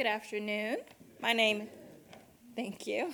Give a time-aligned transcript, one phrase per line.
[0.00, 0.78] Good afternoon.
[1.20, 1.68] My name,
[2.56, 3.12] thank you.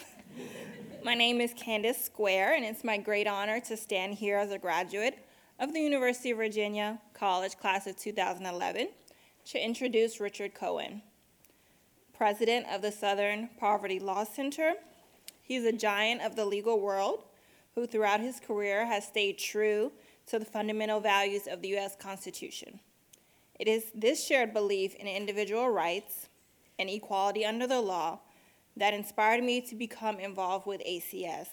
[1.03, 4.59] My name is Candace Square, and it's my great honor to stand here as a
[4.59, 5.19] graduate
[5.59, 8.91] of the University of Virginia College Class of 2011
[9.46, 11.03] to introduce Richard Cohen,
[12.17, 14.74] president of the Southern Poverty Law Center.
[15.42, 17.24] He's a giant of the legal world
[17.74, 19.91] who, throughout his career, has stayed true
[20.27, 21.96] to the fundamental values of the U.S.
[21.96, 22.78] Constitution.
[23.59, 26.28] It is this shared belief in individual rights
[26.78, 28.20] and equality under the law
[28.76, 31.48] that inspired me to become involved with ACS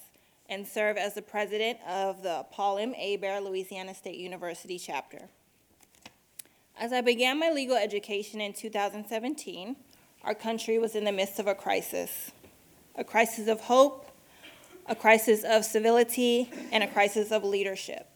[0.48, 2.92] and serve as the president of the Paul M.
[2.92, 5.28] Hebert Louisiana State University chapter.
[6.78, 9.76] As I began my legal education in 2017,
[10.24, 12.32] our country was in the midst of a crisis
[12.96, 14.08] a crisis of hope,
[14.86, 18.08] a crisis of civility, and a crisis of leadership.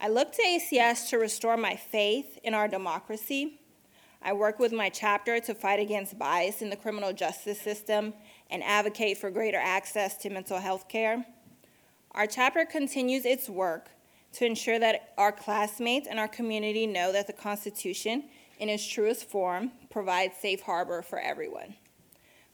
[0.00, 3.60] I looked to ACS to restore my faith in our democracy.
[4.20, 8.14] I work with my chapter to fight against bias in the criminal justice system
[8.50, 11.24] and advocate for greater access to mental health care.
[12.12, 13.90] Our chapter continues its work
[14.32, 18.24] to ensure that our classmates and our community know that the Constitution,
[18.58, 21.74] in its truest form, provides safe harbor for everyone.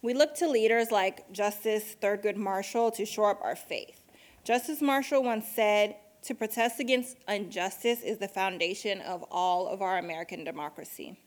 [0.02, 4.04] We look to leaders like Justice Thurgood Marshall to shore up our faith.
[4.44, 9.96] Justice Marshall once said, To protest against injustice is the foundation of all of our
[9.96, 11.18] American democracy.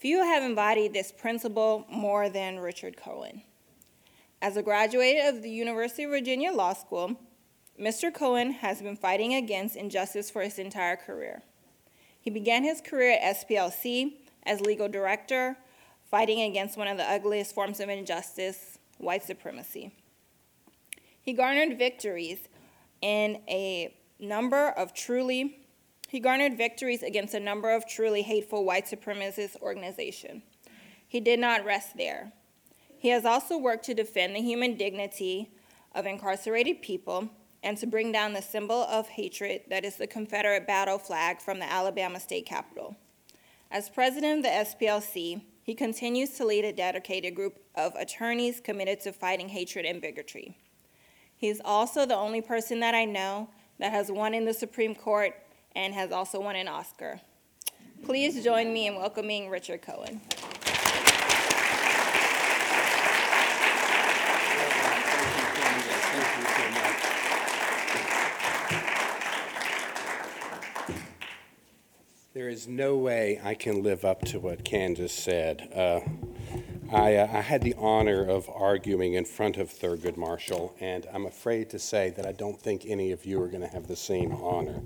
[0.00, 3.42] Few have embodied this principle more than Richard Cohen.
[4.40, 7.20] As a graduate of the University of Virginia Law School,
[7.78, 8.12] Mr.
[8.12, 11.42] Cohen has been fighting against injustice for his entire career.
[12.18, 15.58] He began his career at SPLC as legal director,
[16.10, 19.92] fighting against one of the ugliest forms of injustice, white supremacy.
[21.20, 22.48] He garnered victories
[23.02, 25.59] in a number of truly
[26.10, 30.42] he garnered victories against a number of truly hateful white supremacist organizations.
[31.06, 32.32] He did not rest there.
[32.98, 35.52] He has also worked to defend the human dignity
[35.94, 37.30] of incarcerated people
[37.62, 41.60] and to bring down the symbol of hatred that is the Confederate battle flag from
[41.60, 42.96] the Alabama state capitol.
[43.70, 48.98] As president of the SPLC, he continues to lead a dedicated group of attorneys committed
[49.02, 50.58] to fighting hatred and bigotry.
[51.36, 54.96] He is also the only person that I know that has won in the Supreme
[54.96, 55.34] Court
[55.74, 57.20] and has also won an Oscar.
[58.04, 60.20] Please join me in welcoming Richard Cohen.
[72.32, 75.68] There is no way I can live up to what Candace said.
[75.74, 76.00] Uh,
[76.90, 81.26] I, uh, I, had the honor of arguing in front of Thurgood Marshall, and I'm
[81.26, 83.96] afraid to say that I don't think any of you are going to have the
[83.96, 84.80] same honor.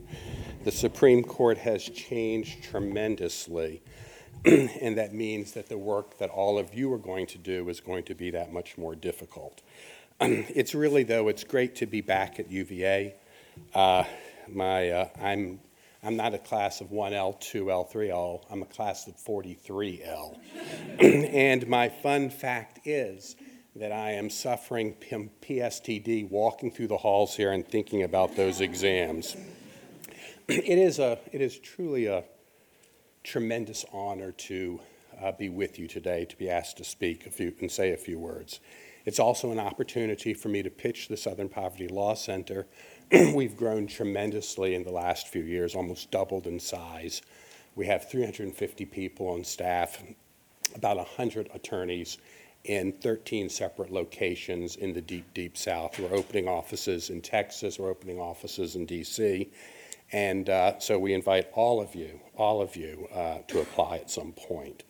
[0.65, 3.83] The Supreme Court has changed tremendously,
[4.47, 7.81] and that means that the work that all of you are going to do is
[7.81, 9.61] going to be that much more difficult.
[10.21, 13.15] it's really, though, it's great to be back at UVA.
[13.75, 14.05] Uh,
[14.49, 15.61] my, uh, I'm,
[16.03, 20.39] I'm not a class of 1L, 2L, 3L, I'm a class of 43L.
[20.99, 23.37] and my fun fact is
[23.77, 24.95] that I am suffering
[25.43, 29.37] PSTD walking through the halls here and thinking about those exams.
[30.49, 32.23] it is a it is truly a
[33.23, 34.79] tremendous honor to
[35.23, 37.97] uh, be with you today, to be asked to speak a few and say a
[37.97, 38.61] few words.
[39.07, 42.67] It's also an opportunity for me to pitch the Southern Poverty Law Center.
[43.35, 47.23] We've grown tremendously in the last few years, almost doubled in size.
[47.75, 50.03] We have 350 people on staff,
[50.75, 52.19] about 100 attorneys
[52.65, 55.99] in 13 separate locations in the deep, deep South.
[55.99, 59.49] We're opening offices in Texas, we're opening offices in DC,
[60.13, 64.11] and uh, so we invite all of you, all of you, uh, to apply at
[64.11, 64.85] some point.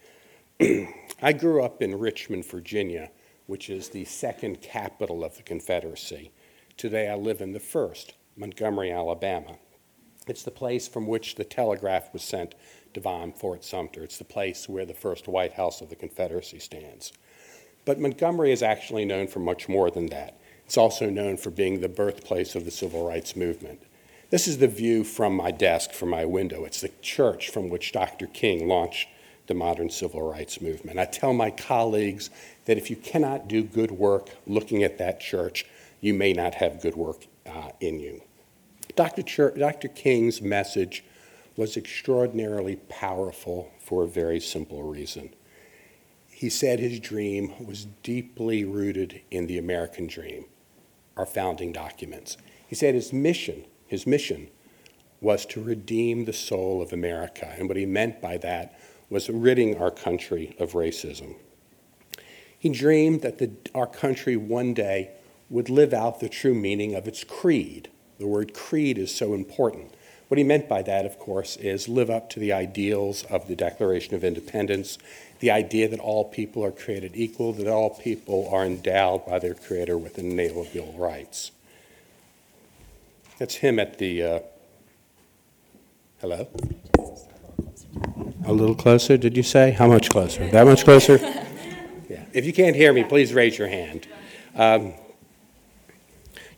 [1.22, 3.10] I grew up in Richmond, Virginia,
[3.46, 6.30] which is the second capital of the Confederacy.
[6.76, 9.58] Today I live in the first, Montgomery, Alabama.
[10.26, 12.54] It's the place from which the telegraph was sent
[12.94, 14.02] to bomb Fort Sumter.
[14.02, 17.12] It's the place where the first White House of the Confederacy stands.
[17.84, 20.38] But Montgomery is actually known for much more than that.
[20.64, 23.82] It's also known for being the birthplace of the civil rights movement.
[24.34, 26.64] This is the view from my desk, from my window.
[26.64, 28.26] It's the church from which Dr.
[28.26, 29.06] King launched
[29.46, 30.98] the modern civil rights movement.
[30.98, 32.30] I tell my colleagues
[32.64, 35.66] that if you cannot do good work looking at that church,
[36.00, 38.22] you may not have good work uh, in you.
[38.96, 39.52] Dr.
[39.56, 39.86] Dr.
[39.86, 41.04] King's message
[41.56, 45.32] was extraordinarily powerful for a very simple reason.
[46.28, 50.46] He said his dream was deeply rooted in the American dream,
[51.16, 52.36] our founding documents.
[52.66, 54.48] He said his mission his mission
[55.20, 57.54] was to redeem the soul of America.
[57.56, 61.36] And what he meant by that was ridding our country of racism.
[62.58, 65.10] He dreamed that the, our country one day
[65.48, 67.88] would live out the true meaning of its creed.
[68.18, 69.94] The word creed is so important.
[70.28, 73.54] What he meant by that, of course, is live up to the ideals of the
[73.54, 74.98] Declaration of Independence,
[75.40, 79.54] the idea that all people are created equal, that all people are endowed by their
[79.54, 81.52] Creator with inalienable rights.
[83.38, 84.22] That's him at the.
[84.22, 84.40] Uh,
[86.20, 86.48] hello?
[88.46, 89.72] A little closer, did you say?
[89.72, 90.46] How much closer?
[90.50, 91.16] That much closer?
[92.08, 92.24] yeah.
[92.32, 94.06] If you can't hear me, please raise your hand.
[94.54, 94.94] Um,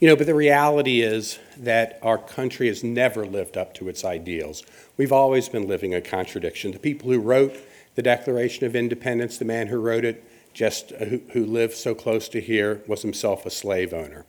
[0.00, 4.04] you know, but the reality is that our country has never lived up to its
[4.04, 4.62] ideals.
[4.98, 6.72] We've always been living a contradiction.
[6.72, 7.56] The people who wrote
[7.94, 11.94] the Declaration of Independence, the man who wrote it, just uh, who, who lived so
[11.94, 14.26] close to here, was himself a slave owner.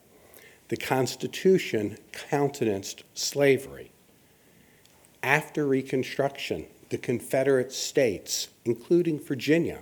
[0.70, 3.92] The Constitution countenanced slavery.
[5.24, 9.80] After Reconstruction, the Confederate states, including Virginia,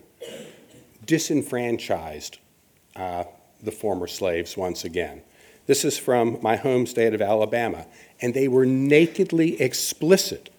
[1.06, 2.40] disenfranchised
[2.96, 3.26] uh,
[3.62, 5.22] the former slaves once again.
[5.66, 7.86] This is from my home state of Alabama.
[8.22, 10.50] And they were nakedly explicit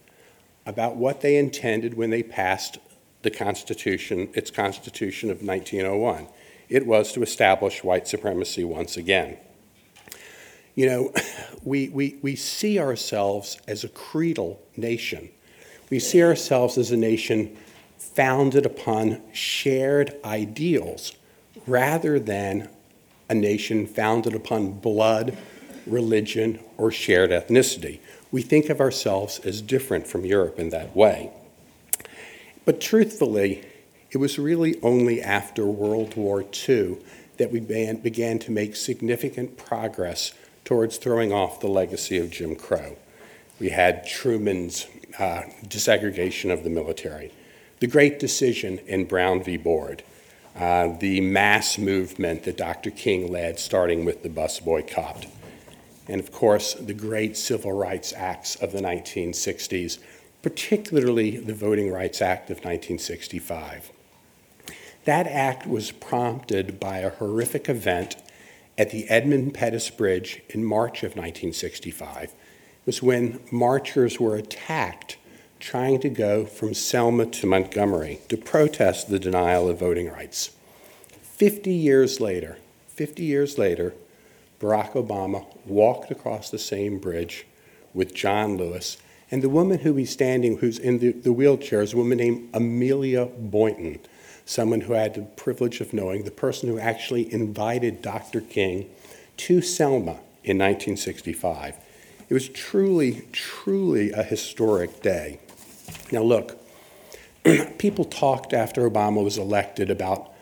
[0.64, 2.78] about what they intended when they passed
[3.22, 6.28] the Constitution, its Constitution of 1901.
[6.68, 9.38] It was to establish white supremacy once again.
[10.76, 11.12] You know,
[11.64, 15.30] we, we, we see ourselves as a creedal nation.
[15.90, 17.56] We see ourselves as a nation
[17.98, 21.12] founded upon shared ideals
[21.66, 22.68] rather than
[23.28, 25.36] a nation founded upon blood,
[25.86, 27.98] religion, or shared ethnicity.
[28.30, 31.30] We think of ourselves as different from Europe in that way.
[32.64, 33.64] But truthfully,
[34.10, 36.98] it was really only after World War II
[37.38, 40.32] that we began to make significant progress
[40.66, 42.96] towards throwing off the legacy of Jim Crow.
[43.58, 44.86] We had Truman's
[45.18, 45.42] uh,
[46.50, 47.32] of the military,
[47.80, 49.56] the great decision in Brown v.
[49.56, 50.02] Board,
[50.56, 52.90] uh, the mass movement that Dr.
[52.90, 55.26] King led, starting with the bus boycott.
[56.08, 59.98] And of course, the great civil rights acts of the 1960s,
[60.42, 63.90] particularly the Voting Rights Act of 1965.
[65.04, 68.16] That act was prompted by a horrific event
[68.78, 72.24] at the Edmund Pettus Bridge in March of 1965.
[72.24, 72.32] It
[72.84, 75.16] was when marchers were attacked
[75.58, 80.50] trying to go from Selma to Montgomery to protest the denial of voting rights.
[81.22, 82.58] 50 years later,
[82.88, 83.94] 50 years later,
[84.60, 87.46] Barack Obama walked across the same bridge
[87.92, 88.98] with John Lewis,
[89.30, 92.48] and the woman who he's standing, who's in the, the wheelchair, is a woman named
[92.54, 93.98] Amelia Boynton,
[94.46, 98.40] someone who had the privilege of knowing the person who actually invited Dr.
[98.40, 98.88] King
[99.36, 101.74] to Selma in 1965.
[102.28, 105.40] It was truly, truly a historic day.
[106.10, 106.58] Now, look,
[107.78, 110.32] people talked after Obama was elected about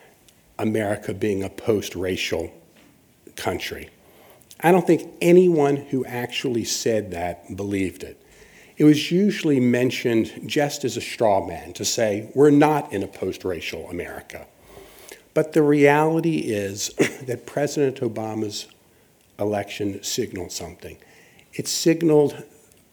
[0.59, 2.53] America being a post racial
[3.37, 3.91] country.
[4.61, 8.21] I don't think anyone who actually said that believed it.
[8.77, 13.07] It was usually mentioned just as a straw man to say, we're not in a
[13.07, 14.47] post racial America.
[15.33, 16.89] But the reality is
[17.27, 18.67] that President Obama's
[19.39, 20.97] election signaled something.
[21.53, 22.43] It signaled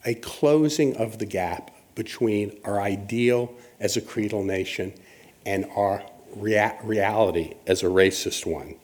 [0.06, 4.94] a closing of the gap between our ideal as a creedal nation
[5.46, 6.04] and our
[6.36, 8.76] rea- reality as a racist one.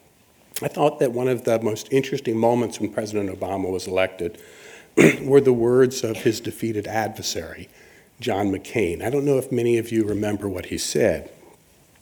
[0.61, 4.41] I thought that one of the most interesting moments when President Obama was elected
[5.21, 7.69] were the words of his defeated adversary,
[8.19, 9.03] John McCain.
[9.03, 11.29] I don't know if many of you remember what he said.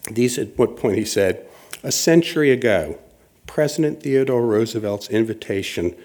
[0.10, 1.46] These, at what point he said,
[1.84, 3.00] a century ago,
[3.48, 5.96] President Theodore Roosevelt's invitation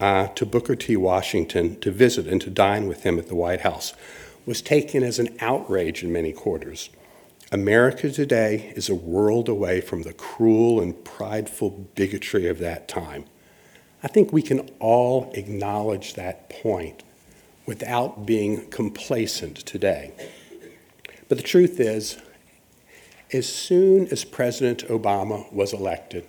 [0.00, 0.96] uh, to Booker T.
[0.96, 3.94] Washington to visit and to dine with him at the White House
[4.46, 6.88] was taken as an outrage in many quarters.
[7.50, 13.24] America today is a world away from the cruel and prideful bigotry of that time.
[14.02, 17.02] I think we can all acknowledge that point
[17.66, 20.12] without being complacent today.
[21.28, 22.16] But the truth is,
[23.32, 26.26] as soon as President Obama was elected,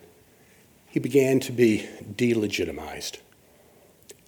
[0.89, 3.19] he began to be delegitimized.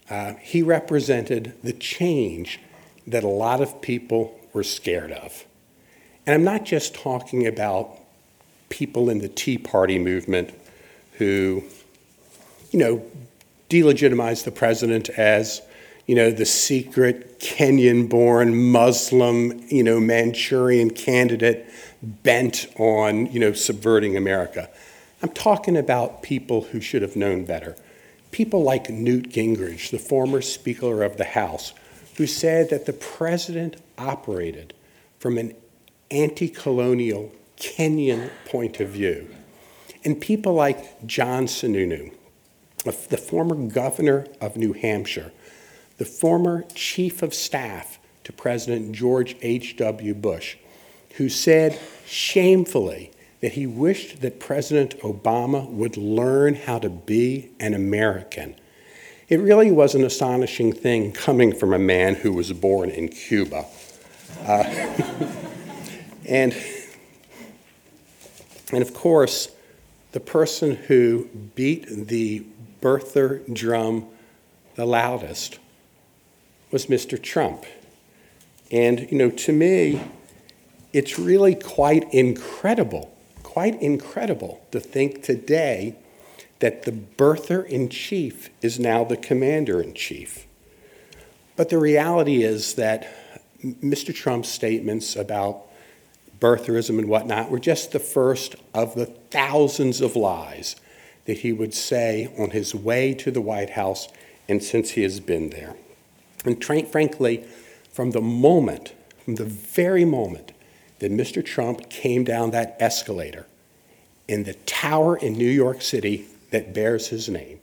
[0.09, 2.59] Uh, he represented the change
[3.07, 5.45] that a lot of people were scared of.
[6.25, 7.97] And I'm not just talking about
[8.69, 10.51] people in the Tea Party movement
[11.13, 11.63] who,
[12.71, 13.05] you know,
[13.71, 15.61] delegitimized the president as,
[16.05, 21.65] you know, the secret Kenyan born Muslim, you know, Manchurian candidate
[22.01, 24.69] bent on, you know, subverting America.
[25.23, 27.77] I'm talking about people who should have known better.
[28.31, 31.73] People like Newt Gingrich, the former Speaker of the House,
[32.17, 34.73] who said that the president operated
[35.19, 35.55] from an
[36.09, 39.33] anti colonial Kenyan point of view.
[40.03, 42.11] And people like John Sununu,
[42.83, 45.31] the former governor of New Hampshire,
[45.97, 50.13] the former chief of staff to President George H.W.
[50.15, 50.57] Bush,
[51.15, 53.11] who said shamefully
[53.41, 58.55] that he wished that President Obama would learn how to be an American.
[59.27, 63.65] It really was an astonishing thing coming from a man who was born in Cuba.
[64.41, 64.63] Uh,
[66.27, 66.55] and,
[68.71, 69.49] and of course,
[70.11, 72.45] the person who beat the
[72.81, 74.07] birther drum
[74.75, 75.59] the loudest
[76.71, 77.21] was Mr.
[77.21, 77.65] Trump.
[78.71, 80.01] And, you know, to me,
[80.93, 85.95] it's really quite incredible, quite incredible to think today
[86.59, 90.45] that the birther in chief is now the commander in chief.
[91.55, 93.07] But the reality is that
[93.63, 94.13] Mr.
[94.13, 95.67] Trump's statements about
[96.41, 100.75] birtherism and whatnot were just the first of the thousands of lies
[101.25, 104.09] that he would say on his way to the White House
[104.49, 105.75] and since he has been there.
[106.43, 107.45] And frankly,
[107.91, 108.93] from the moment,
[109.23, 110.51] from the very moment
[110.99, 111.45] that Mr.
[111.45, 113.45] Trump came down that escalator
[114.27, 117.59] in the tower in New York City that bears his name,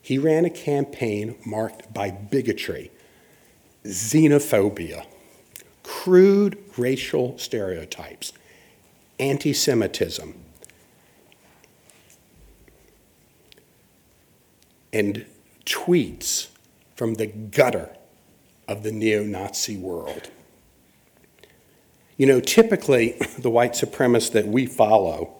[0.00, 2.90] he ran a campaign marked by bigotry,
[3.84, 5.06] xenophobia,
[5.88, 8.34] crude racial stereotypes,
[9.18, 10.34] anti Semitism,
[14.92, 15.24] and
[15.64, 16.48] tweets
[16.94, 17.88] from the gutter
[18.68, 20.30] of the neo Nazi world.
[22.18, 25.32] You know, typically, the white supremacists that we follow,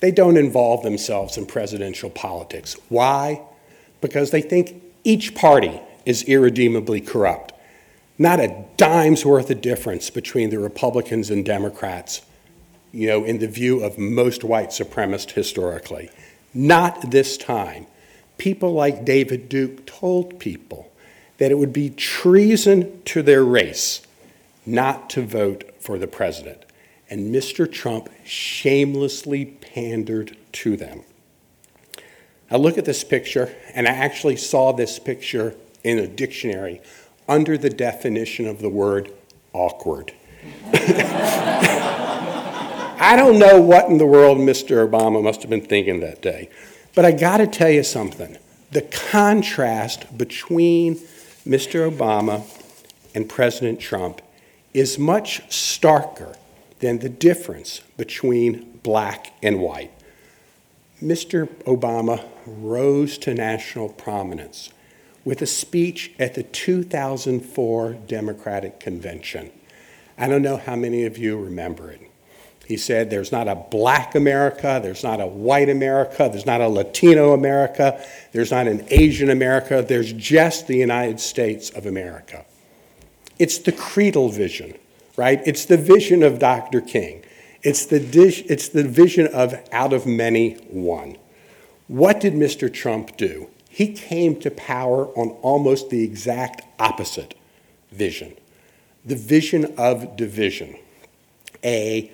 [0.00, 2.76] they don't involve themselves in presidential politics.
[2.90, 3.40] Why?
[4.02, 7.54] Because they think each party is irredeemably corrupt.
[8.18, 12.22] Not a dime's worth of difference between the Republicans and Democrats,
[12.92, 16.10] you know, in the view of most white supremacists historically.
[16.52, 17.86] Not this time.
[18.36, 20.90] People like David Duke told people
[21.38, 24.02] that it would be treason to their race
[24.66, 26.64] not to vote for the president.
[27.08, 27.70] And Mr.
[27.70, 31.02] Trump shamelessly pandered to them.
[32.50, 36.82] I look at this picture, and I actually saw this picture in a dictionary
[37.28, 39.12] under the definition of the word
[39.52, 40.12] awkward.
[43.00, 44.88] I don't know what in the world Mr.
[44.88, 46.48] Obama must have been thinking that day,
[46.94, 48.36] but I got to tell you something.
[48.72, 50.96] The contrast between
[51.46, 51.90] Mr.
[51.90, 52.42] Obama
[53.14, 54.20] and President Trump
[54.74, 56.36] is much starker
[56.80, 59.90] than the difference between black and white.
[61.02, 61.46] Mr.
[61.64, 64.70] Obama rose to national prominence
[65.28, 69.50] with a speech at the 2004 Democratic Convention.
[70.16, 72.00] I don't know how many of you remember it.
[72.66, 76.68] He said, There's not a black America, there's not a white America, there's not a
[76.68, 82.46] Latino America, there's not an Asian America, there's just the United States of America.
[83.38, 84.78] It's the creedal vision,
[85.18, 85.42] right?
[85.44, 86.80] It's the vision of Dr.
[86.80, 87.22] King.
[87.62, 91.18] It's the, dish, it's the vision of out of many, one.
[91.86, 92.72] What did Mr.
[92.72, 93.50] Trump do?
[93.78, 97.34] He came to power on almost the exact opposite
[97.92, 98.34] vision
[99.04, 100.74] the vision of division.
[101.64, 102.10] A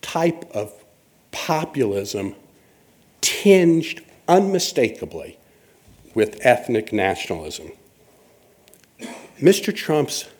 [0.00, 0.72] type of
[1.30, 2.34] populism
[3.20, 5.38] tinged unmistakably
[6.14, 7.72] with ethnic nationalism.
[9.38, 9.76] Mr.
[9.76, 10.30] Trump's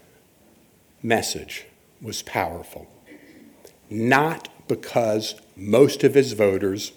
[1.03, 1.67] message
[2.01, 2.89] was powerful,
[3.91, 6.93] not because most of his voters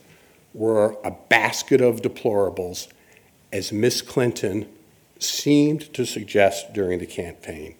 [0.53, 2.87] were a basket of deplorables,
[3.55, 4.67] as Miss Clinton
[5.17, 7.73] seemed to suggest during the campaign.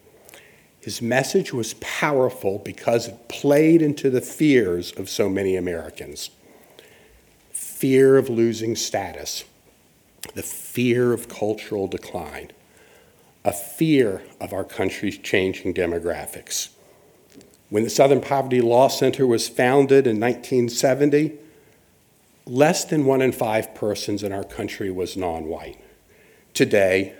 [0.80, 6.30] His message was powerful because it played into the fears of so many Americans
[7.52, 9.44] fear of losing status,
[10.34, 12.50] the fear of cultural decline,
[13.44, 16.70] a fear of our country's changing demographics.
[17.70, 21.38] When the Southern Poverty Law Center was founded in 1970,
[22.46, 25.80] less than one in five persons in our country was non white.
[26.54, 27.14] Today,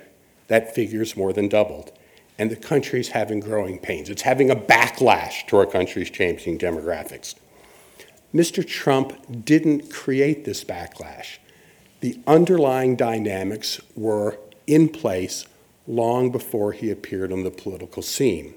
[0.48, 1.92] that figure's more than doubled
[2.38, 4.10] and the country's having growing pains.
[4.10, 7.34] It's having a backlash to our country's changing demographics.
[8.34, 8.66] Mr.
[8.66, 11.38] Trump didn't create this backlash.
[12.00, 15.46] The underlying dynamics were in place
[15.86, 18.54] long before he appeared on the political scene.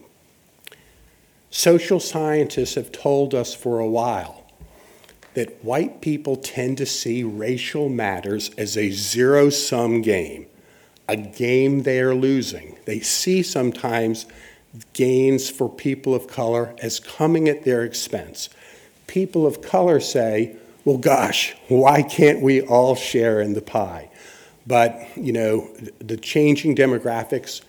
[1.52, 4.46] Social scientists have told us for a while
[5.40, 10.46] that white people tend to see racial matters as a zero sum game
[11.08, 12.78] a game they are losing.
[12.86, 14.28] They see sometimes
[14.94, 18.50] gains for people of color as coming at their expense.
[19.08, 20.56] People of color say,
[20.86, 24.12] well, gosh, why can't we all share in the pie?
[24.68, 25.68] But, you know,
[26.00, 27.62] the changing demographics,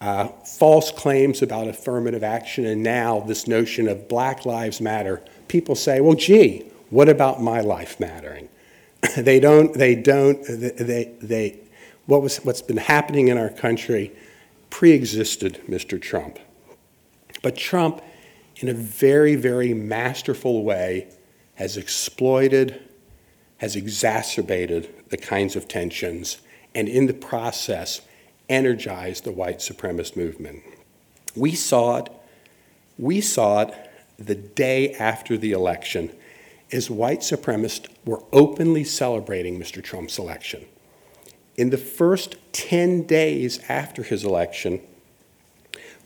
[0.00, 5.74] uh, false claims about affirmative action, and now this notion of Black Lives Matter, people
[5.74, 8.48] say, well, gee, what about my life mattering?
[9.16, 11.58] they don't, they don't, they, they,
[12.06, 14.12] what was, what's been happening in our country
[14.70, 16.00] pre-existed Mr.
[16.00, 16.38] Trump.
[17.42, 18.02] But Trump,
[18.56, 21.08] in a very, very masterful way,
[21.54, 22.80] has exploited,
[23.58, 26.38] has exacerbated the kinds of tensions,
[26.74, 28.00] and in the process,
[28.48, 30.62] energized the white supremacist movement.
[31.36, 32.12] We saw it,
[32.98, 33.74] we saw it
[34.18, 36.10] the day after the election
[36.72, 39.82] as white supremacists were openly celebrating Mr.
[39.82, 40.64] Trump's election.
[41.56, 44.80] In the first 10 days after his election,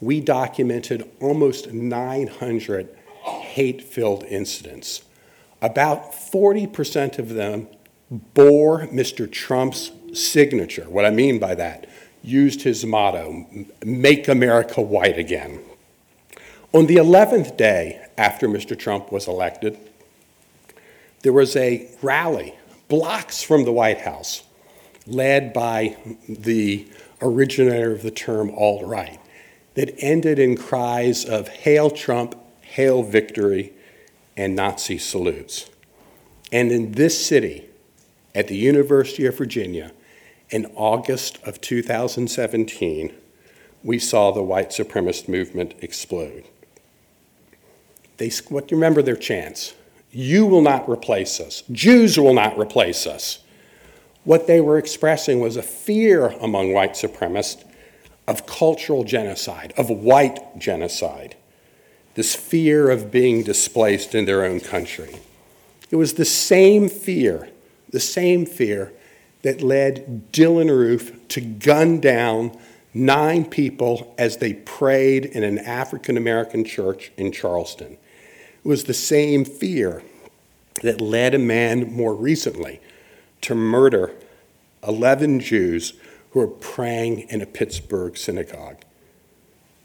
[0.00, 2.88] we documented almost 900
[3.22, 5.02] hate filled incidents.
[5.60, 7.68] About 40% of them
[8.10, 9.30] bore Mr.
[9.30, 10.88] Trump's signature.
[10.88, 11.86] What I mean by that,
[12.22, 13.46] used his motto,
[13.84, 15.60] Make America White Again.
[16.72, 18.78] On the 11th day after Mr.
[18.78, 19.78] Trump was elected,
[21.22, 22.54] there was a rally
[22.88, 24.44] blocks from the White House
[25.06, 25.96] led by
[26.28, 26.86] the
[27.20, 29.20] originator of the term alt right
[29.74, 33.72] that ended in cries of Hail Trump, Hail Victory,
[34.36, 35.68] and Nazi salutes.
[36.52, 37.66] And in this city,
[38.34, 39.92] at the University of Virginia,
[40.50, 43.14] in August of 2017,
[43.82, 46.44] we saw the white supremacist movement explode.
[48.16, 49.74] They, what, you remember their chants
[50.10, 53.40] You will not replace us, Jews will not replace us.
[54.24, 57.64] What they were expressing was a fear among white supremacists
[58.26, 61.34] of cultural genocide, of white genocide,
[62.14, 65.16] this fear of being displaced in their own country.
[65.90, 67.48] It was the same fear,
[67.88, 68.92] the same fear
[69.42, 72.56] that led Dylann Roof to gun down
[72.92, 77.96] nine people as they prayed in an African American church in Charleston.
[78.64, 80.02] Was the same fear
[80.82, 82.80] that led a man more recently
[83.42, 84.12] to murder
[84.86, 85.94] 11 Jews
[86.30, 88.76] who were praying in a Pittsburgh synagogue.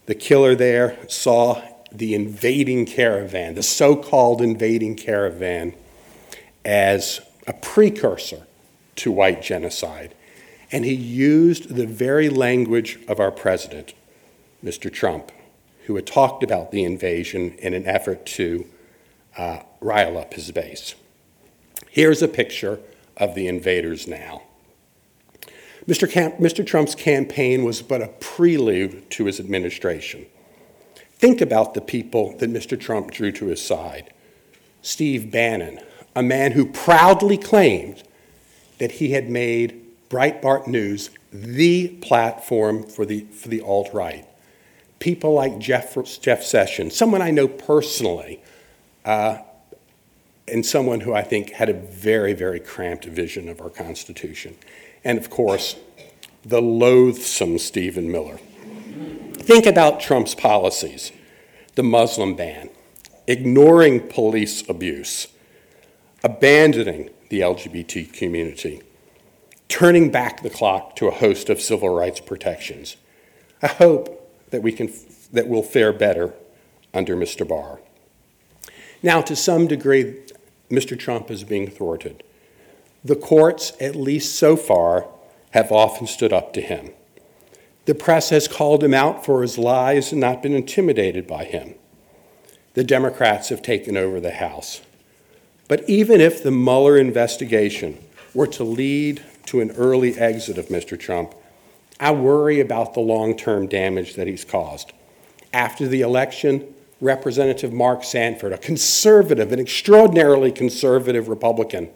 [0.05, 5.73] The killer there saw the invading caravan, the so called invading caravan,
[6.65, 8.45] as a precursor
[8.97, 10.13] to white genocide.
[10.71, 13.93] And he used the very language of our president,
[14.63, 14.91] Mr.
[14.91, 15.31] Trump,
[15.85, 18.65] who had talked about the invasion in an effort to
[19.37, 20.95] uh, rile up his base.
[21.89, 22.79] Here's a picture
[23.17, 24.43] of the invaders now.
[25.87, 26.09] Mr.
[26.09, 26.65] Camp, Mr.
[26.65, 30.25] Trump's campaign was but a prelude to his administration.
[31.15, 32.79] Think about the people that Mr.
[32.79, 34.13] Trump drew to his side.
[34.81, 35.79] Steve Bannon,
[36.15, 38.03] a man who proudly claimed
[38.77, 44.27] that he had made Breitbart News the platform for the, for the alt right.
[45.03, 48.41] People like Jeff, Jeff Sessions, someone I know personally,
[49.03, 49.39] uh,
[50.47, 54.55] and someone who I think had a very, very cramped vision of our Constitution
[55.03, 55.75] and of course,
[56.45, 58.37] the loathsome Stephen Miller.
[59.33, 61.11] Think about Trump's policies
[61.75, 62.69] the Muslim ban,
[63.27, 65.27] ignoring police abuse,
[66.23, 68.81] abandoning the LGBT community,
[69.67, 72.95] turning back the clock to a host of civil rights protections.
[73.61, 74.22] I hope
[74.53, 74.93] that we can
[75.31, 76.31] that will fare better
[76.93, 77.45] under Mr.
[77.45, 77.79] Barr.
[79.01, 80.19] Now, to some degree,
[80.69, 80.97] Mr.
[80.97, 82.23] Trump is being thwarted.
[83.03, 85.07] The courts, at least so far,
[85.51, 86.91] have often stood up to him.
[87.85, 91.73] The press has called him out for his lies and not been intimidated by him.
[92.75, 94.81] The Democrats have taken over the House.
[95.67, 97.97] But even if the Mueller investigation
[98.35, 100.97] were to lead to an early exit of Mr.
[100.97, 101.33] Trump,
[102.03, 104.91] I worry about the long term damage that he's caused.
[105.53, 111.89] After the election, Representative Mark Sanford, a conservative, an extraordinarily conservative Republican,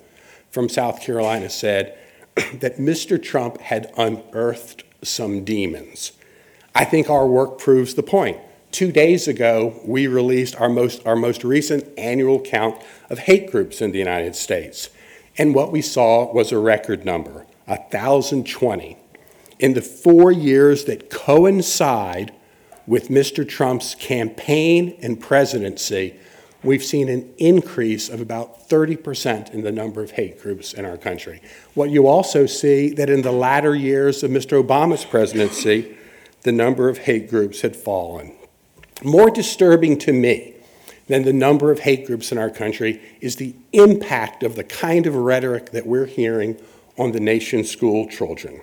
[0.50, 1.98] from South Carolina said
[2.36, 3.22] that Mr.
[3.22, 6.14] Trump had unearthed some demons.
[6.74, 8.38] I think our work proves the point.
[8.72, 13.82] Two days ago, we released our most, our most recent annual count of hate groups
[13.82, 14.90] in the United States.
[15.38, 18.98] And what we saw was a record number 1,020.
[19.60, 22.32] In the four years that coincide
[22.86, 23.48] with Mr.
[23.48, 26.16] Trump's campaign and presidency,
[26.64, 30.98] we've seen an increase of about 30% in the number of hate groups in our
[30.98, 31.42] country.
[31.74, 34.64] What you also see that in the latter years of Mr.
[34.64, 35.98] Obama's presidency,
[36.44, 38.36] the number of hate groups had fallen.
[39.04, 40.54] More disturbing to me
[41.08, 45.08] than the number of hate groups in our country is the impact of the kind
[45.08, 46.60] of rhetoric that we're hearing
[46.98, 48.62] on the nation's school children.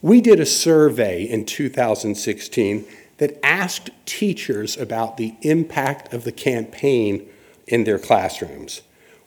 [0.00, 2.84] We did a survey in 2016
[3.16, 7.28] that asked teachers about the impact of the campaign
[7.66, 8.82] in their classrooms.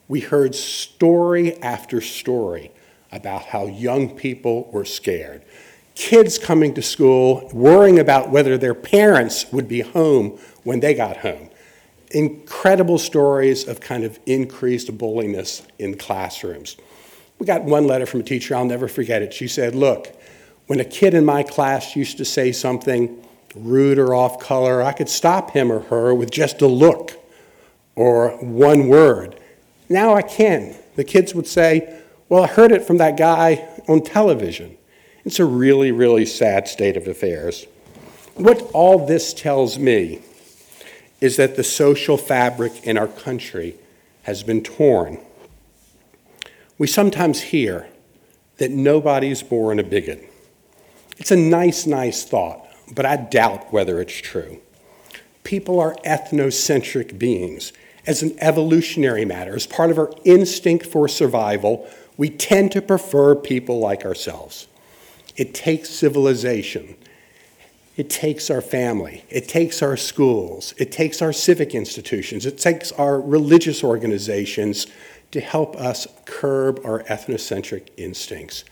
[0.08, 2.72] We heard story after story
[3.12, 5.44] about how young people were scared.
[5.94, 11.18] Kids coming to school worrying about whether their parents would be home when they got
[11.18, 11.50] home.
[12.12, 16.78] Incredible stories of kind of increased bulliness in classrooms.
[17.40, 19.34] We got one letter from a teacher, I'll never forget it.
[19.34, 20.16] She said, Look,
[20.72, 23.22] when a kid in my class used to say something
[23.56, 27.12] rude or off color, I could stop him or her with just a look
[27.94, 29.38] or one word.
[29.90, 30.74] Now I can.
[30.96, 34.78] The kids would say, Well, I heard it from that guy on television.
[35.26, 37.68] It's a really, really sad state of affairs.
[38.36, 40.22] What all this tells me
[41.20, 43.76] is that the social fabric in our country
[44.24, 45.20] has been torn.
[46.78, 47.90] We sometimes hear
[48.56, 50.30] that nobody's born a bigot.
[51.22, 54.60] It's a nice, nice thought, but I doubt whether it's true.
[55.44, 57.74] People are ethnocentric beings.
[58.08, 63.36] As an evolutionary matter, as part of our instinct for survival, we tend to prefer
[63.36, 64.68] people like ourselves.
[65.38, 66.96] It takes civilization.
[67.98, 69.24] It takes our family.
[69.30, 70.74] It takes our schools.
[70.80, 72.48] It takes our civic institutions.
[72.48, 74.88] It takes our religious organizations
[75.30, 78.64] to help us curb our ethnocentric instincts.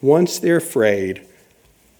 [0.00, 1.26] Once they're frayed,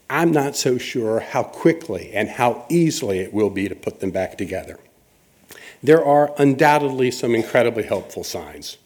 [0.08, 4.10] I'm not so sure how quickly and how easily it will be to put them
[4.10, 4.78] back together.
[5.82, 8.78] There are undoubtedly some incredibly helpful signs.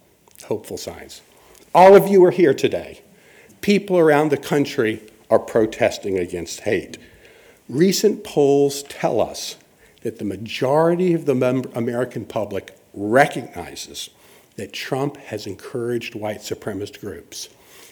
[0.47, 1.21] Hopeful signs.
[1.75, 3.03] All of you are here today.
[3.61, 6.99] People around the country are protesting against hate.
[7.69, 9.57] Recent polls tell us
[10.03, 11.33] that the majority of the
[11.75, 14.11] American public recognizes
[14.57, 17.49] that Trump has encouraged white supremacist groups.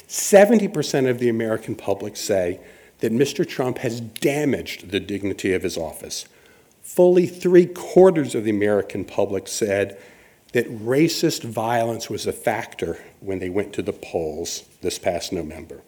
[0.09, 2.61] 70% of the American public say
[3.01, 3.47] that Mr.
[3.47, 6.27] Trump has damaged the dignity of his office.
[6.83, 9.99] Fully three quarters of the American public said
[10.53, 15.83] that racist violence was a factor when they went to the polls this past November.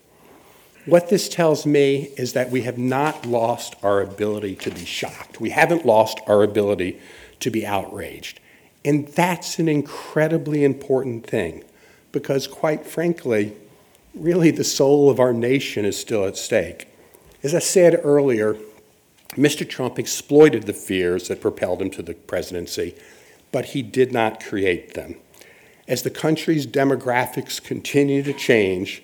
[0.85, 5.41] What this tells me is that we have not lost our ability to be shocked.
[5.41, 6.99] We haven't lost our ability
[7.41, 8.41] to be outraged.
[8.85, 11.65] And that's an incredibly important thing
[12.13, 13.55] because, quite frankly,
[14.15, 16.89] really the soul of our nation is still at stake.
[17.43, 18.57] As I said earlier,
[19.37, 19.69] Mr.
[19.69, 22.97] Trump exploited the fears that propelled him to the presidency,
[23.53, 25.17] but he did not create them.
[25.87, 29.03] As the country's demographics continue to change,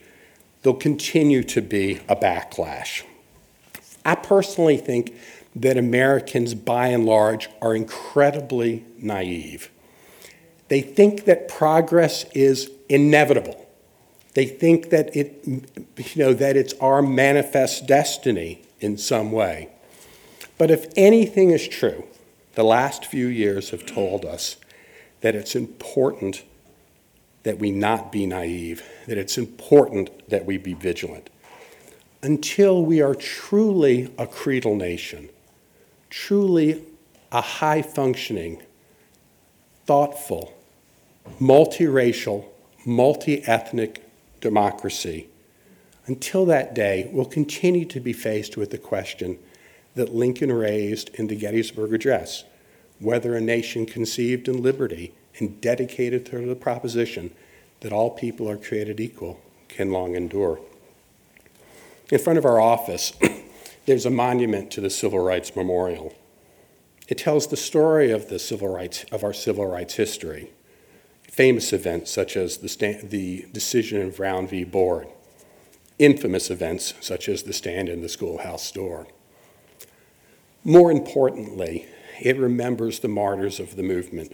[0.62, 3.04] there'll continue to be a backlash.
[4.04, 5.14] I personally think
[5.54, 9.70] that Americans, by and large, are incredibly naive.
[10.68, 13.63] They think that progress is inevitable.
[14.34, 19.68] They think that, it, you know, that it's our manifest destiny in some way.
[20.58, 22.04] But if anything is true,
[22.54, 24.56] the last few years have told us
[25.20, 26.42] that it's important
[27.44, 31.30] that we not be naive, that it's important that we be vigilant.
[32.22, 35.28] Until we are truly a creedal nation,
[36.10, 36.82] truly
[37.30, 38.62] a high functioning,
[39.84, 40.54] thoughtful,
[41.40, 42.46] multiracial,
[42.86, 44.02] multi ethnic
[44.44, 45.28] democracy,
[46.06, 49.38] until that day, we'll continue to be faced with the question
[49.94, 52.44] that Lincoln raised in the Gettysburg Address
[53.00, 57.30] whether a nation conceived in liberty and dedicated to the proposition
[57.80, 60.60] that all people are created equal can long endure.
[62.12, 63.12] In front of our office,
[63.86, 66.14] there's a monument to the Civil Rights Memorial.
[67.08, 70.50] It tells the story of the civil rights of our civil rights history.
[71.34, 74.62] Famous events such as the, stand, the decision in Brown v.
[74.62, 75.08] Board,
[75.98, 79.08] infamous events such as the stand in the schoolhouse door.
[80.62, 81.88] More importantly,
[82.20, 84.32] it remembers the martyrs of the movement,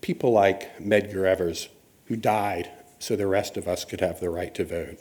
[0.00, 1.68] people like Medgar Evers,
[2.06, 2.68] who died
[2.98, 4.98] so the rest of us could have the right to vote,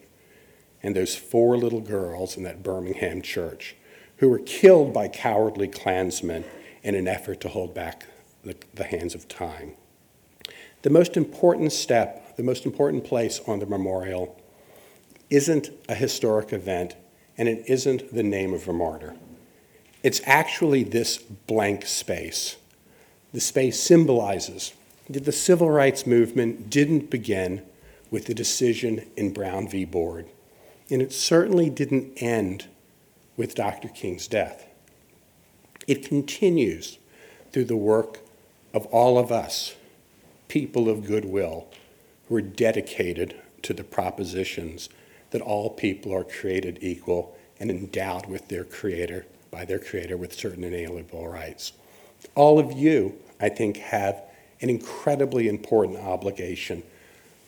[0.84, 3.76] and those four little girls in that Birmingham church
[4.17, 6.46] who were killed by cowardly Klansmen
[6.84, 8.06] in an effort to hold back
[8.43, 9.74] the, the hands of time.
[10.84, 14.39] The most important step, the most important place on the memorial
[15.30, 16.96] isn't a historic event
[17.38, 19.15] and it isn't the name of a martyr.
[20.04, 22.58] It's actually this blank space.
[23.32, 24.74] The space symbolizes
[25.10, 27.63] that the civil rights movement didn't begin
[28.12, 29.86] with the decision in Brown v.
[29.86, 30.28] Board,
[30.89, 32.67] and it certainly didn't end
[33.38, 33.88] with Dr.
[33.88, 34.67] King's death.
[35.88, 37.00] It continues
[37.52, 38.19] through the work
[38.74, 39.76] of all of us,
[40.54, 41.66] people of goodwill,
[42.30, 44.88] who are dedicated to the propositions
[45.32, 50.32] that all people are created equal and endowed with their creator, by their creator, with
[50.32, 51.72] certain inalienable rights.
[52.36, 54.22] All of you, I think, have
[54.62, 56.84] an incredibly important obligation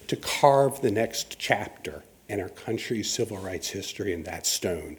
[0.08, 4.98] to carve the next chapter in our country's civil rights history in that stone.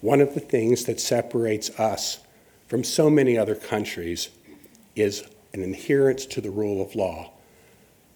[0.00, 2.20] One of the things that separates us
[2.66, 4.30] from so many other countries
[4.96, 7.31] is an adherence to the rule of law,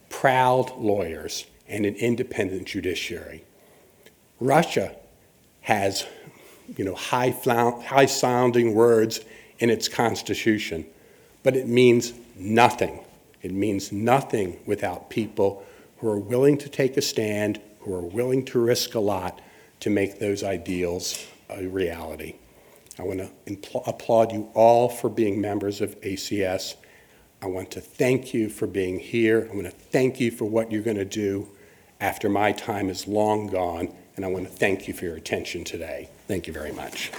[0.08, 3.44] proud lawyers, and an independent judiciary.
[4.40, 4.94] Russia
[5.62, 6.06] has,
[6.76, 9.20] you know, high, high sounding words
[9.58, 10.86] in its constitution,
[11.42, 13.00] but it means nothing.
[13.42, 15.64] It means nothing without people
[15.98, 19.40] who are willing to take a stand, who are willing to risk a lot
[19.80, 22.34] to make those ideals a reality.
[22.98, 26.76] I want to impl- applaud you all for being members of ACS.
[27.42, 29.49] I want to thank you for being here.
[29.51, 31.49] I want to thank you for what you're going to do
[32.01, 35.64] after my time is long gone, and I want to thank you for your attention
[35.64, 36.09] today.
[36.29, 37.11] Thank you very much.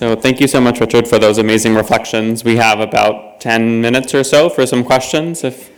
[0.00, 2.42] So thank you so much, Richard, for those amazing reflections.
[2.42, 5.44] We have about 10 minutes or so for some questions.
[5.44, 5.70] If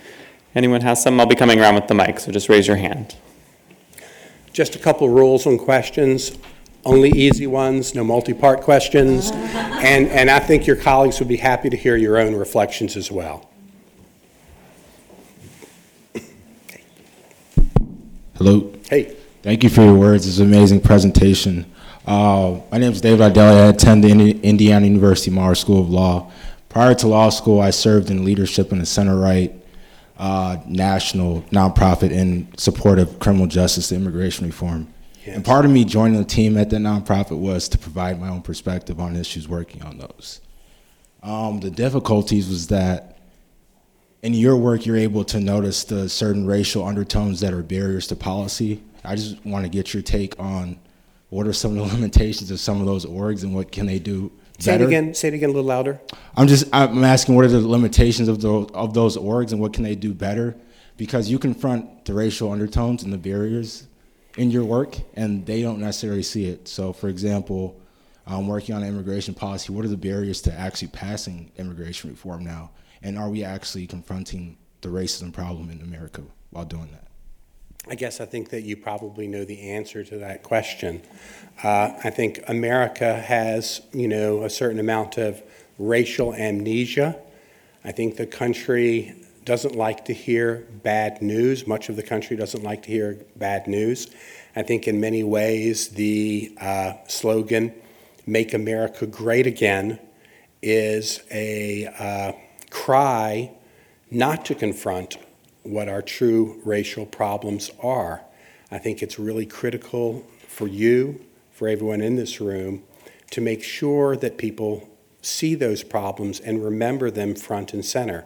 [0.55, 3.17] anyone has some, I'll be coming around with the mic, so just raise your hand.
[4.53, 6.37] Just a couple rules on questions.
[6.85, 9.31] Only easy ones, no multi-part questions.
[9.83, 13.11] And, and I think your colleagues would be happy to hear your own reflections as
[13.11, 13.49] well.
[18.37, 18.73] Hello.
[18.89, 20.25] Hey, Thank you for your words.
[20.25, 21.69] It's an amazing presentation.
[22.05, 23.65] Uh, my name is David Ideli.
[23.65, 24.11] I attend the
[24.41, 26.31] Indiana University Maurer School of Law.
[26.67, 29.53] Prior to law school, I served in leadership in the center right
[30.17, 34.93] uh, national nonprofit in support of criminal justice and immigration reform.
[35.25, 35.37] Yes.
[35.37, 38.41] And part of me joining the team at that nonprofit was to provide my own
[38.41, 40.41] perspective on issues working on those.
[41.21, 43.17] Um, the difficulties was that
[44.23, 48.17] in your work, you're able to notice the certain racial undertones that are barriers to
[48.17, 48.83] policy.
[49.05, 50.79] I just want to get your take on
[51.33, 53.99] what are some of the limitations of some of those orgs and what can they
[53.99, 55.99] do say it again, say it again a little louder.
[56.37, 59.73] I'm just I'm asking what are the limitations of those of those orgs and what
[59.73, 60.55] can they do better?
[60.95, 63.87] Because you confront the racial undertones and the barriers
[64.37, 66.67] in your work, and they don't necessarily see it.
[66.67, 67.79] So, for example,
[68.27, 69.73] I'm working on immigration policy.
[69.73, 72.71] What are the barriers to actually passing immigration reform now?
[73.01, 77.07] And are we actually confronting the racism problem in America while doing that?
[77.89, 81.01] I guess I think that you probably know the answer to that question.
[81.61, 85.41] Uh, I think America has, you know, a certain amount of
[85.77, 87.19] racial amnesia.
[87.83, 91.67] I think the country doesn't like to hear bad news.
[91.67, 94.07] Much of the country doesn't like to hear bad news.
[94.55, 97.73] I think in many ways the uh, slogan,
[98.25, 99.99] Make America Great Again,
[100.61, 102.31] is a uh,
[102.69, 103.51] cry
[104.09, 105.17] not to confront
[105.63, 108.21] what our true racial problems are.
[108.71, 111.21] I think it's really critical for you,
[111.51, 112.83] for everyone in this room,
[113.31, 114.89] to make sure that people
[115.21, 118.25] see those problems and remember them front and center.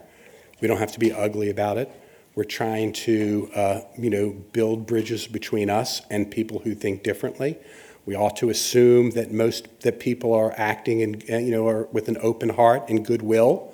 [0.60, 1.91] We don't have to be ugly about it.
[2.36, 7.58] We're trying to, uh, you know, build bridges between us and people who think differently.
[8.06, 11.86] We ought to assume that most that people are acting in, uh, you know, are
[11.91, 13.73] with an open heart and goodwill,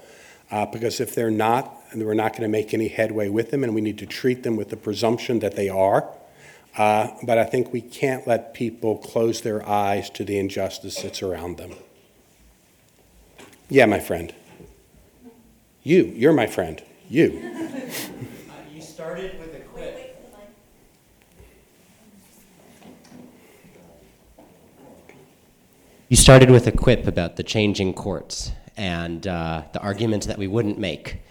[0.50, 3.64] uh, because if they're not, and we're not going to make any headway with them,
[3.64, 6.10] and we need to treat them with the presumption that they are.
[6.76, 11.22] Uh, but I think we can't let people close their eyes to the injustice that's
[11.22, 11.74] around them.
[13.70, 14.34] Yeah, my friend.
[15.84, 16.82] You, you're my friend.
[17.10, 17.52] You.
[18.74, 20.04] You started with a quip.
[26.10, 30.48] You started with a quip about the changing courts and uh, the arguments that we
[30.48, 31.22] wouldn't make.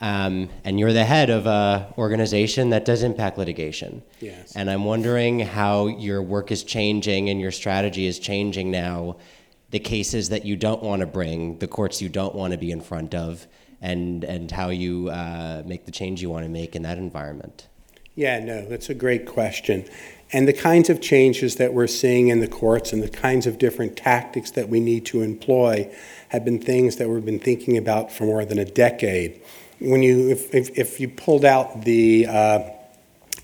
[0.00, 4.02] Um, and you're the head of an organization that does impact litigation.
[4.20, 4.56] Yes.
[4.56, 9.16] And I'm wondering how your work is changing and your strategy is changing now.
[9.70, 12.72] The cases that you don't want to bring, the courts you don't want to be
[12.72, 13.46] in front of,
[13.80, 17.68] and and how you uh, make the change you want to make in that environment.
[18.16, 19.88] Yeah, no, that's a great question.
[20.32, 23.58] And the kinds of changes that we're seeing in the courts and the kinds of
[23.58, 25.92] different tactics that we need to employ
[26.28, 29.40] have been things that we've been thinking about for more than a decade.
[29.80, 32.60] When you, if, if, if you pulled out the uh,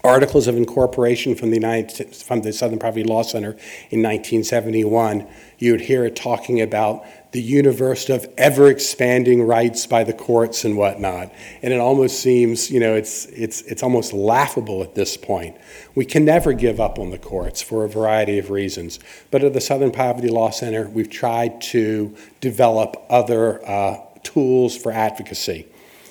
[0.04, 3.50] articles of incorporation from the United, from the Southern Poverty Law Center
[3.90, 5.26] in 1971,
[5.58, 10.64] you would hear it talking about the universe of ever expanding rights by the courts
[10.64, 11.32] and whatnot.
[11.62, 15.56] And it almost seems, you know, it's, it's, it's almost laughable at this point.
[15.94, 18.98] We can never give up on the courts for a variety of reasons.
[19.30, 24.92] But at the Southern Poverty Law Center, we've tried to develop other uh, tools for
[24.92, 25.66] advocacy.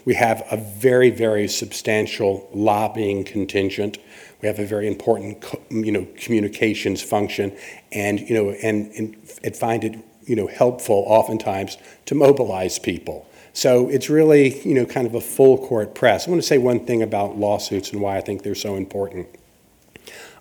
[0.05, 3.97] We have a very, very substantial lobbying contingent.
[4.41, 7.57] We have a very important, you know, communications function,
[7.91, 8.91] and you know, and,
[9.43, 13.27] and, find it, you know, helpful oftentimes to mobilize people.
[13.53, 16.27] So it's really, you know, kind of a full court press.
[16.27, 19.27] I want to say one thing about lawsuits and why I think they're so important.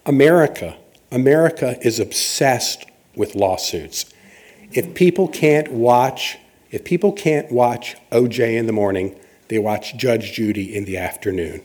[0.04, 0.76] America,
[1.10, 4.12] America is obsessed with lawsuits.
[4.72, 6.38] If people can't watch,
[6.70, 9.18] if people can't watch OJ in the morning,
[9.48, 11.62] they watch Judge Judy in the afternoon.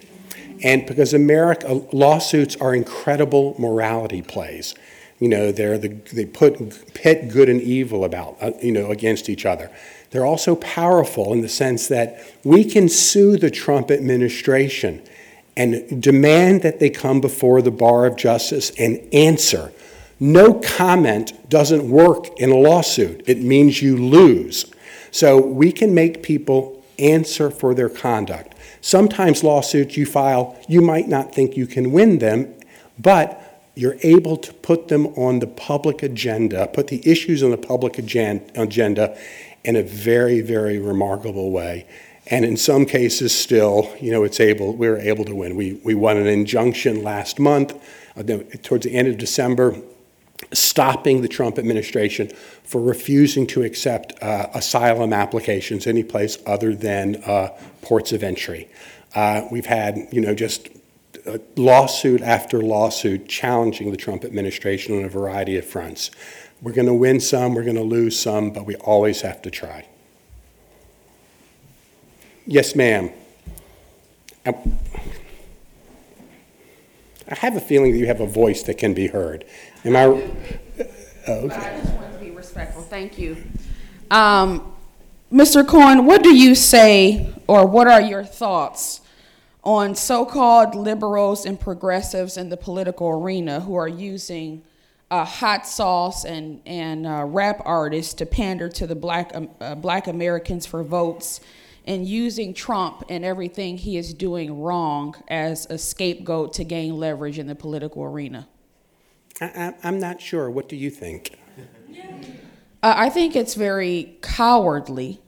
[0.63, 4.76] And because America lawsuits are incredible morality plays.
[5.20, 9.30] You know, they're the, they put pit good and evil about, uh, you know, against
[9.30, 9.70] each other.
[10.12, 15.02] They're also powerful in the sense that we can sue the Trump administration
[15.56, 19.74] and demand that they come before the bar of justice and answer.
[20.20, 23.24] No comment doesn't work in a lawsuit.
[23.28, 24.72] It means you lose.
[25.12, 28.55] So we can make people answer for their conduct.
[28.81, 32.53] Sometimes lawsuits you file, you might not think you can win them,
[32.97, 37.57] but you're able to put them on the public agenda, put the issues on the
[37.57, 39.17] public agenda
[39.63, 41.85] in a very, very remarkable way.
[42.27, 45.55] And in some cases, still, you know, it's able, we were able to win.
[45.55, 47.73] We, we won an injunction last month,
[48.15, 48.23] uh,
[48.62, 49.75] towards the end of December,
[50.51, 52.29] stopping the Trump administration
[52.63, 57.49] for refusing to accept uh, asylum applications any place other than uh,
[57.81, 58.67] ports of entry.
[59.15, 60.69] Uh, we've had, you know, just
[61.27, 66.12] uh, lawsuit after lawsuit challenging the Trump administration on a variety of fronts.
[66.62, 69.51] We're going to win some, we're going to lose some, but we always have to
[69.51, 69.88] try.
[72.45, 73.12] Yes, ma'am.
[74.45, 74.53] I
[77.31, 79.45] I have a feeling that you have a voice that can be heard.
[79.86, 80.06] Am I?
[80.06, 81.56] Oh, okay.
[81.56, 82.82] I just want to be respectful.
[82.82, 83.38] Thank you.
[84.12, 84.76] Um,
[85.32, 85.65] Mr.
[85.65, 89.02] Cohen, what do you say, or what are your thoughts
[89.63, 94.63] on so-called liberals and progressives in the political arena who are using
[95.12, 99.76] uh, hot sauce and and uh, rap artists to pander to the black um, uh,
[99.76, 101.39] black Americans for votes,
[101.86, 107.39] and using Trump and everything he is doing wrong as a scapegoat to gain leverage
[107.39, 108.48] in the political arena?
[109.41, 110.49] I, I, I'm not sure.
[110.49, 111.38] What do you think?
[112.82, 115.19] Uh, I think it's very cowardly.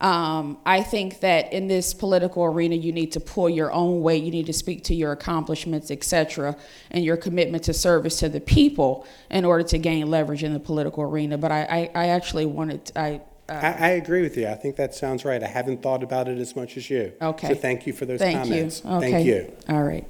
[0.00, 4.22] Um, I think that in this political arena, you need to pull your own weight.
[4.22, 6.56] You need to speak to your accomplishments, etc.,
[6.90, 10.60] and your commitment to service to the people in order to gain leverage in the
[10.60, 11.38] political arena.
[11.38, 14.46] But I, I, I actually wanted, I, uh, I, I agree with you.
[14.48, 15.42] I think that sounds right.
[15.42, 17.12] I haven't thought about it as much as you.
[17.22, 17.48] okay.
[17.48, 18.82] So thank you for those Thank comments.
[18.84, 18.90] you.
[18.90, 19.10] Okay.
[19.10, 19.52] Thank you.
[19.68, 20.04] All right.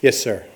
[0.00, 0.46] Yes, sir.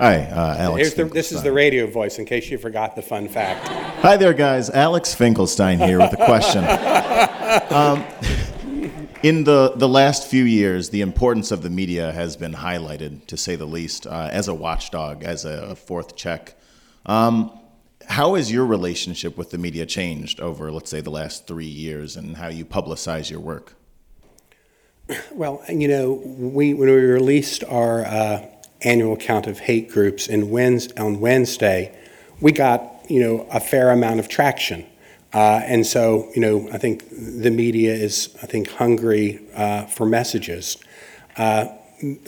[0.00, 0.78] Hi, uh, Alex.
[0.78, 3.68] Here's the, this is the radio voice, in case you forgot the fun fact.
[4.00, 4.70] Hi there, guys.
[4.70, 6.64] Alex Finkelstein here with a question.
[7.76, 8.02] um,
[9.22, 13.36] in the, the last few years, the importance of the media has been highlighted, to
[13.36, 16.54] say the least, uh, as a watchdog, as a fourth check.
[17.04, 17.52] Um,
[18.06, 22.16] how has your relationship with the media changed over, let's say, the last three years,
[22.16, 23.74] and how you publicize your work?
[25.30, 28.46] Well, you know, we, when we released our uh,
[28.82, 31.92] annual count of hate groups in Wednes- on Wednesday,
[32.40, 34.86] we got, you know, a fair amount of traction.
[35.32, 40.06] Uh, and so, you know, I think the media is, I think, hungry uh, for
[40.06, 40.76] messages.
[41.36, 41.66] Uh,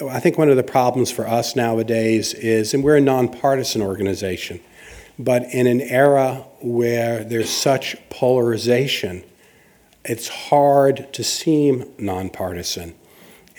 [0.09, 4.61] I think one of the problems for us nowadays is, and we're a nonpartisan organization,
[5.19, 9.25] but in an era where there's such polarization,
[10.05, 12.95] it's hard to seem nonpartisan.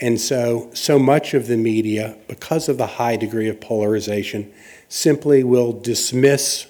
[0.02, 4.52] And so, so much of the media, because of the high degree of polarization,
[4.90, 6.68] simply will dismiss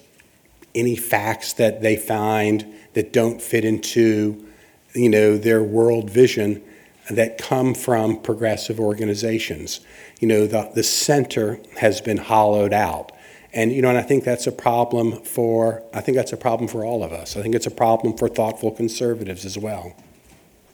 [0.75, 4.45] any facts that they find that don't fit into,
[4.93, 6.61] you know, their world vision
[7.09, 9.81] that come from progressive organizations.
[10.19, 13.11] You know, the, the center has been hollowed out.
[13.53, 16.67] And, you know, and I think that's a problem for, I think that's a problem
[16.67, 17.37] for all of us.
[17.37, 19.95] I think it's a problem for thoughtful conservatives as well.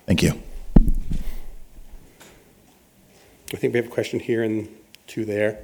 [0.05, 0.41] Thank you.
[3.53, 4.67] I think we have a question here and
[5.07, 5.59] two there.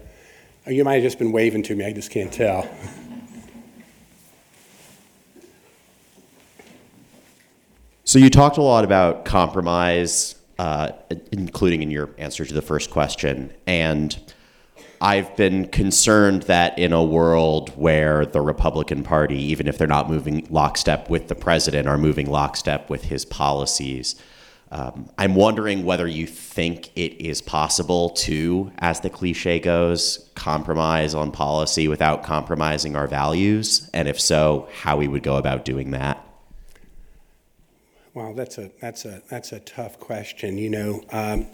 [0.66, 2.68] Oh, You might have just been waving to me, I just can't tell.
[8.04, 10.92] So you talked a lot about compromise uh,
[11.32, 13.54] including in your answer to the first question.
[13.68, 14.18] And
[15.02, 20.10] I've been concerned that in a world where the Republican Party, even if they're not
[20.10, 24.16] moving lockstep with the president, are moving lockstep with his policies.
[24.72, 31.14] Um, I'm wondering whether you think it is possible to, as the cliche goes, compromise
[31.14, 35.92] on policy without compromising our values, and if so, how we would go about doing
[35.92, 36.22] that.
[38.14, 40.58] Wow, that's a that's a that's a tough question.
[40.58, 41.48] You know, um,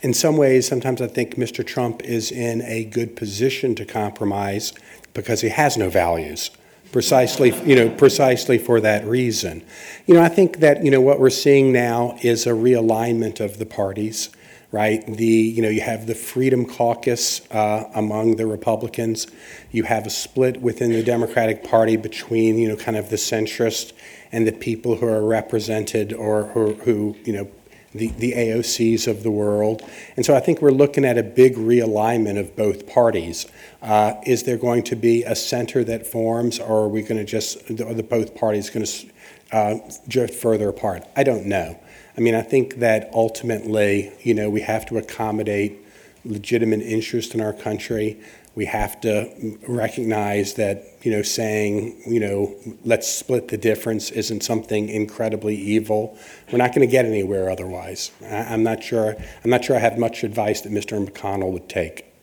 [0.00, 1.66] in some ways, sometimes I think Mr.
[1.66, 4.72] Trump is in a good position to compromise
[5.12, 6.50] because he has no values.
[6.94, 9.64] Precisely, you know, precisely for that reason.
[10.06, 13.58] You know, I think that you know what we're seeing now is a realignment of
[13.58, 14.30] the parties.
[14.70, 19.26] Right, the you know you have the Freedom Caucus uh, among the Republicans.
[19.72, 23.92] You have a split within the Democratic Party between you know kind of the centrist
[24.30, 27.48] and the people who are represented or who, who you know,
[27.94, 29.82] the, the AOCs of the world.
[30.16, 33.46] And so I think we're looking at a big realignment of both parties.
[33.84, 37.24] Uh, is there going to be a center that forms, or are we going to
[37.24, 39.06] just, are the both parties going to
[39.52, 39.78] uh,
[40.08, 41.06] drift further apart?
[41.14, 41.78] I don't know.
[42.16, 45.76] I mean, I think that ultimately, you know, we have to accommodate
[46.24, 48.18] legitimate interest in our country.
[48.54, 52.54] We have to recognize that, you know, saying, you know,
[52.86, 56.16] let's split the difference isn't something incredibly evil.
[56.50, 58.12] We're not going to get anywhere otherwise.
[58.22, 59.14] I- I'm not sure.
[59.44, 61.06] I'm not sure I have much advice that Mr.
[61.06, 62.13] McConnell would take.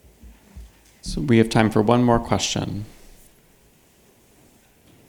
[1.02, 2.84] So we have time for one more question.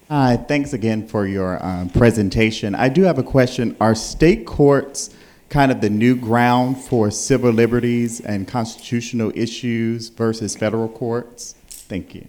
[0.09, 2.73] Hi, thanks again for your um, presentation.
[2.73, 3.77] I do have a question.
[3.79, 5.11] Are state courts
[5.49, 11.53] kind of the new ground for civil liberties and constitutional issues versus federal courts?
[11.67, 12.25] Thank you.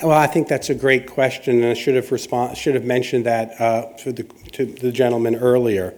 [0.00, 3.26] Well, I think that's a great question, and I should have respond, should have mentioned
[3.26, 4.22] that uh, to, the,
[4.52, 5.94] to the gentleman earlier.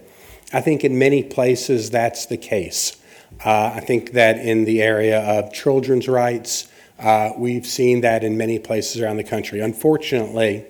[0.51, 2.97] I think in many places that's the case.
[3.45, 6.69] Uh, I think that in the area of children's rights,
[6.99, 9.59] uh, we've seen that in many places around the country.
[9.59, 10.65] Unfortunately,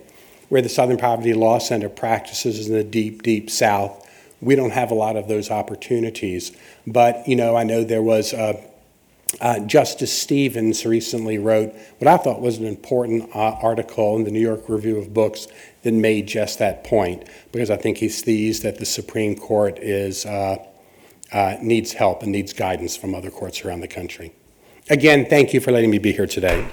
[0.49, 4.05] where the Southern Poverty Law Center practices is in the deep, deep South,
[4.41, 6.55] we don't have a lot of those opportunities.
[6.85, 8.61] But, you know, I know there was uh,
[9.41, 14.31] uh, Justice Stevens recently wrote what I thought was an important uh, article in the
[14.31, 15.47] New York Review of Books
[15.83, 20.25] that made just that point, because I think he sees that the Supreme Court is,
[20.25, 20.57] uh,
[21.31, 24.33] uh, needs help and needs guidance from other courts around the country.
[24.89, 26.65] Again, thank you for letting me be here today.